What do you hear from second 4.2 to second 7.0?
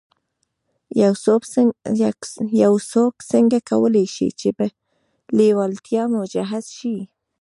چې پر لېوالتیا مجهز شي.